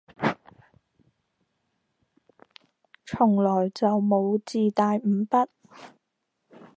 [3.05, 5.47] 從來就冇自帶五筆